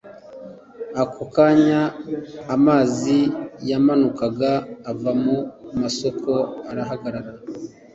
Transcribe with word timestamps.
ako 1.01 1.23
kanya 1.35 1.81
amazi 2.55 3.19
yamanukaga 3.69 4.51
ava 4.91 5.11
mu 5.23 5.37
masoko 5.81 6.33
arahagarara. 6.69 7.31